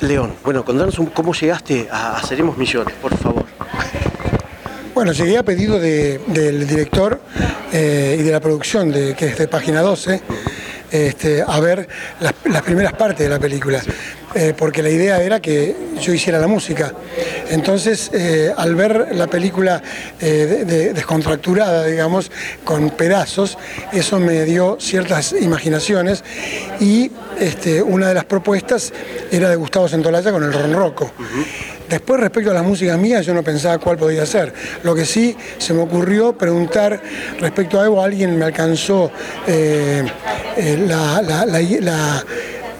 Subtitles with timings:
[0.00, 3.44] León, bueno, contanos un- cómo llegaste a, a Seremos Millones, por favor.
[4.94, 7.20] Bueno, llegué a pedido de- del director
[7.72, 10.20] eh, y de la producción, de, que es de Página 12,
[10.90, 11.86] este, a ver
[12.20, 13.80] las, las primeras partes de la película,
[14.34, 16.92] eh, porque la idea era que yo hiciera la música.
[17.50, 19.82] Entonces, eh, al ver la película
[20.20, 22.30] eh, de- de- descontracturada, digamos,
[22.64, 23.56] con pedazos,
[23.92, 26.22] eso me dio ciertas imaginaciones
[26.80, 28.92] y este, una de las propuestas
[29.30, 31.12] era de Gustavo Santolaya con el Ronroco.
[31.88, 34.52] Después, respecto a las músicas mías, yo no pensaba cuál podía ser.
[34.82, 37.00] Lo que sí se me ocurrió preguntar
[37.40, 39.10] respecto a Evo, alguien me alcanzó
[39.46, 40.04] eh,
[40.58, 42.24] eh, la- la- la- la-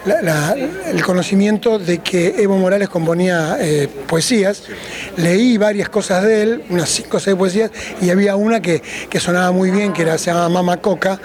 [0.09, 0.57] la- la-
[0.91, 4.63] el conocimiento de que Evo Morales componía eh, poesías.
[5.17, 9.21] Leí varias cosas de él, unas cinco o seis poesías, y había una que, que
[9.21, 11.21] sonaba muy bien, que era, se llama Mama Coca,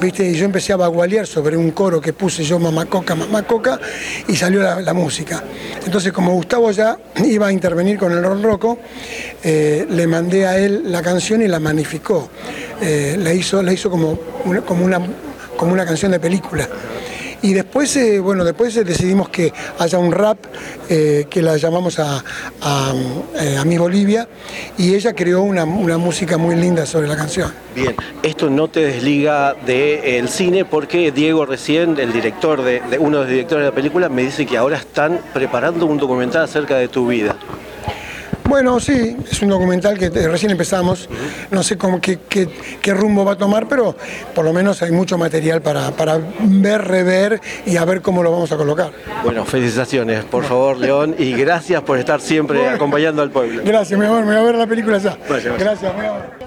[0.00, 0.28] ¿viste?
[0.28, 3.80] y yo empecé a bagualear sobre un coro que puse yo, Mama Coca, Mama Coca,
[4.28, 5.42] y salió la, la música.
[5.84, 8.78] Entonces, como Gustavo ya iba a intervenir con el Ron Rocco,
[9.42, 12.28] eh, le mandé a él la canción y la magnificó.
[12.82, 15.00] Eh, la hizo, la hizo como, una, como, una,
[15.56, 16.68] como una canción de película.
[17.42, 20.38] Y después, eh, bueno, después eh, decidimos que haya un rap
[20.88, 22.24] eh, que la llamamos a,
[22.62, 22.92] a,
[23.60, 24.26] a mi Bolivia
[24.78, 27.52] y ella creó una, una música muy linda sobre la canción.
[27.74, 33.24] Bien, esto no te desliga del cine porque Diego recién, el director de- uno de
[33.24, 36.88] los directores de la película, me dice que ahora están preparando un documental acerca de
[36.88, 37.36] tu vida.
[38.48, 41.08] Bueno, sí, es un documental que eh, recién empezamos,
[41.50, 42.48] no sé cómo, qué, qué-
[42.80, 43.96] qué rumbo va a tomar, pero
[44.34, 48.30] por lo menos hay mucho material para, para ver, rever y a ver cómo lo
[48.30, 48.92] vamos a colocar.
[49.24, 53.62] Bueno, felicitaciones, por favor, León, y gracias por estar siempre acompañando al pueblo.
[53.64, 55.16] Gracias, me voy, me voy a ver la película ya.
[55.28, 56.46] Gracias, me voy a ver.